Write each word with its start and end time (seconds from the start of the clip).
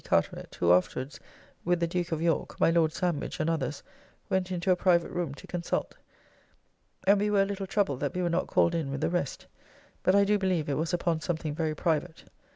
Carteret: 0.03 0.55
who 0.59 0.71
afterwards, 0.73 1.19
with 1.63 1.79
the 1.79 1.85
Duke 1.85 2.11
of 2.11 2.23
York, 2.23 2.59
my 2.59 2.71
Lord 2.71 2.91
Sandwich, 2.91 3.39
and 3.39 3.47
others, 3.51 3.83
went 4.31 4.51
into 4.51 4.71
a 4.71 4.75
private 4.75 5.11
room 5.11 5.35
to 5.35 5.45
consult: 5.45 5.93
and 7.05 7.19
we 7.19 7.29
were 7.29 7.43
a 7.43 7.45
little 7.45 7.67
troubled 7.67 7.99
that 7.99 8.15
we 8.15 8.23
were 8.23 8.27
not 8.31 8.47
called 8.47 8.73
in 8.73 8.89
with 8.89 9.01
the 9.01 9.11
rest. 9.11 9.45
But 10.01 10.15
I 10.15 10.23
do 10.23 10.39
believe 10.39 10.67
it 10.69 10.73
was 10.73 10.91
upon 10.91 11.21
something 11.21 11.53
very 11.53 11.75
private. 11.75 12.23